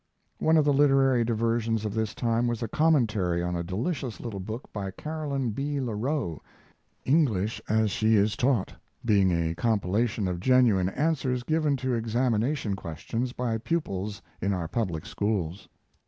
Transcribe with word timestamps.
One 0.39 0.57
of 0.57 0.65
the 0.65 0.73
literary 0.73 1.23
diversions 1.23 1.85
of 1.85 1.93
this 1.93 2.15
time 2.15 2.47
was 2.47 2.63
a 2.63 2.67
commentary 2.67 3.43
on 3.43 3.55
a 3.55 3.61
delicious 3.61 4.19
little 4.19 4.39
book 4.39 4.73
by 4.73 4.89
Caroline 4.89 5.51
B. 5.51 5.79
Le 5.79 5.93
Row 5.93 6.41
English 7.05 7.61
as 7.69 7.91
She 7.91 8.15
Is 8.15 8.35
Taught 8.35 8.73
being 9.05 9.29
a 9.31 9.53
compilation 9.53 10.27
of 10.27 10.39
genuine 10.39 10.89
answers 10.89 11.43
given 11.43 11.77
to 11.77 11.93
examination 11.93 12.75
questions 12.75 13.31
by 13.31 13.59
pupils 13.59 14.23
in 14.41 14.53
our 14.53 14.67
public 14.67 15.05
schools. 15.05 15.69